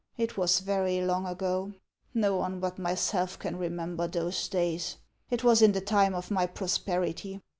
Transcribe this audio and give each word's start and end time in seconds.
It 0.17 0.35
was 0.35 0.61
very 0.61 0.99
long 1.05 1.27
ago. 1.27 1.73
Xo 2.15 2.39
one 2.39 2.59
but 2.59 2.79
myself 2.79 3.37
can 3.37 3.55
remember 3.55 4.07
those 4.07 4.47
days. 4.49 4.97
It 5.29 5.43
was 5.43 5.61
in 5.61 5.73
the 5.73 5.79
time 5.81 6.15
of 6.15 6.31
my 6.31 6.47
prosperity. 6.47 7.39